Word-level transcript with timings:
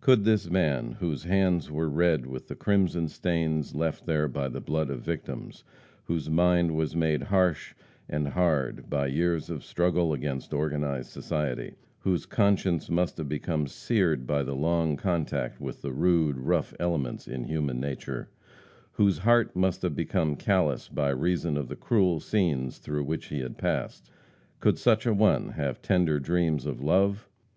Could 0.00 0.22
this 0.24 0.48
man, 0.48 0.98
whose 1.00 1.24
hands 1.24 1.68
were 1.68 1.88
red 1.88 2.26
with 2.28 2.46
the 2.46 2.54
crimson 2.54 3.08
stains 3.08 3.74
left 3.74 4.06
there 4.06 4.28
by 4.28 4.46
the 4.48 4.60
blood 4.60 4.88
of 4.88 5.00
victims; 5.00 5.64
whose 6.04 6.30
mind 6.30 6.76
was 6.76 6.94
made 6.94 7.22
harsh 7.24 7.74
and 8.08 8.28
hard 8.28 8.88
by 8.88 9.08
years 9.08 9.50
of 9.50 9.64
struggle 9.64 10.12
against 10.12 10.54
organized 10.54 11.10
society; 11.10 11.74
whose 11.98 12.24
conscience 12.24 12.88
must 12.88 13.18
have 13.18 13.28
become 13.28 13.66
seared 13.66 14.28
by 14.28 14.44
the 14.44 14.54
long 14.54 14.96
contact 14.96 15.60
with 15.60 15.82
the 15.82 15.90
rude, 15.92 16.38
rough 16.38 16.72
elements 16.78 17.26
in 17.26 17.42
human 17.42 17.80
nature; 17.80 18.28
whose 18.92 19.18
heart 19.18 19.56
must 19.56 19.82
have 19.82 19.96
become 19.96 20.36
callous 20.36 20.86
by 20.88 21.08
reason 21.08 21.56
of 21.56 21.66
the 21.66 21.74
cruel 21.74 22.20
scenes 22.20 22.78
through 22.78 23.02
which 23.02 23.26
he 23.26 23.40
had 23.40 23.58
passed 23.58 24.08
could 24.60 24.78
such 24.78 25.04
a 25.04 25.12
one 25.12 25.48
have 25.48 25.82
tender 25.82 26.20
dreams 26.20 26.64
of 26.64 26.80
love? 26.80 27.28